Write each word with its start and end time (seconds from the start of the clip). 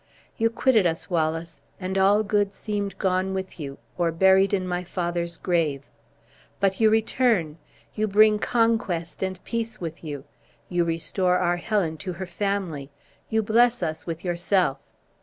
You 0.35 0.49
quitted 0.49 0.87
us, 0.87 1.11
Wallace, 1.11 1.61
and 1.79 1.95
all 1.95 2.23
good 2.23 2.53
seemed 2.53 2.97
gone 2.97 3.35
with 3.35 3.59
you, 3.59 3.77
or 3.99 4.11
buried 4.11 4.51
in 4.51 4.67
my 4.67 4.83
father's 4.83 5.37
grave. 5.37 5.83
But 6.59 6.79
you 6.79 6.89
return! 6.89 7.59
You 7.93 8.07
bring 8.07 8.39
conquest 8.39 9.21
and 9.21 9.37
peace 9.43 9.79
with 9.79 10.03
you, 10.03 10.23
you 10.69 10.85
restore 10.85 11.37
our 11.37 11.57
Helen 11.57 11.97
to 11.97 12.13
her 12.13 12.25
family, 12.25 12.89
you 13.29 13.43
bless 13.43 13.83
us 13.83 14.07
with 14.07 14.23
yourself! 14.25 14.79